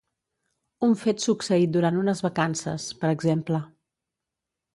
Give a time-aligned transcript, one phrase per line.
[0.87, 3.61] Un fet succeït durant unes vacances, per exemple.